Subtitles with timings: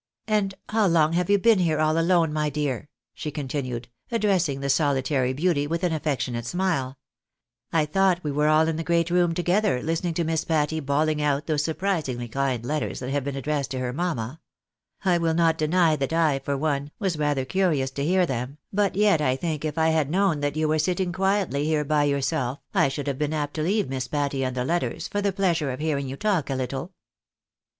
[0.27, 4.67] "And how long have you been here, all alone, my dear?" she continued, addressing the
[4.71, 6.97] solitary beauty with an affectionate smile.
[7.71, 10.81] "I thought we were all in the great room together, listening to Miss 160 THE
[10.81, 10.85] BARNAIiYS i^N aiujlkh^a.
[10.87, 14.41] Pa| ty bawling out those surprisingly kind letters that have been addressed to her mamma.
[15.05, 18.95] I will not deny that I, for one, was rather curious to hear them, but
[18.95, 22.57] yet I think if I had known that you were sitting quietly here by yourself,
[22.73, 25.69] I should have been ajpt to leave Miss Patty and the letters, for the pleasure
[25.69, 26.91] of hearing you talk a little."